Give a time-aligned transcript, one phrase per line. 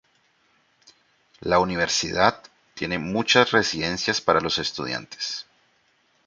[1.41, 2.41] La universidad
[2.73, 5.45] tiene muchas residencias para los estudiantes.